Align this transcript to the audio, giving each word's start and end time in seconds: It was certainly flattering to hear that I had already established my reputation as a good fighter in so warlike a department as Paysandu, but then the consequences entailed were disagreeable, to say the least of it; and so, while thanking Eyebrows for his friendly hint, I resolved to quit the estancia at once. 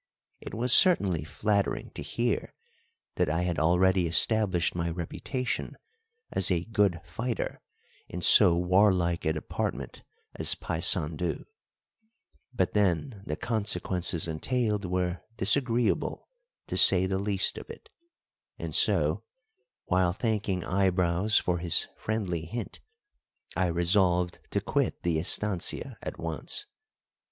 It 0.39 0.55
was 0.55 0.73
certainly 0.73 1.23
flattering 1.23 1.91
to 1.91 2.01
hear 2.01 2.55
that 3.17 3.29
I 3.29 3.43
had 3.43 3.59
already 3.59 4.07
established 4.07 4.73
my 4.73 4.89
reputation 4.89 5.77
as 6.31 6.49
a 6.49 6.65
good 6.65 6.99
fighter 7.05 7.61
in 8.09 8.23
so 8.23 8.57
warlike 8.57 9.25
a 9.25 9.33
department 9.33 10.01
as 10.35 10.55
Paysandu, 10.55 11.45
but 12.51 12.73
then 12.73 13.21
the 13.27 13.35
consequences 13.35 14.27
entailed 14.27 14.85
were 14.85 15.21
disagreeable, 15.37 16.27
to 16.65 16.77
say 16.77 17.05
the 17.05 17.19
least 17.19 17.59
of 17.59 17.69
it; 17.69 17.91
and 18.57 18.73
so, 18.73 19.23
while 19.85 20.13
thanking 20.13 20.63
Eyebrows 20.63 21.37
for 21.37 21.59
his 21.59 21.87
friendly 21.95 22.45
hint, 22.45 22.79
I 23.55 23.67
resolved 23.67 24.39
to 24.49 24.61
quit 24.61 25.03
the 25.03 25.19
estancia 25.19 25.99
at 26.01 26.17
once. 26.17 26.65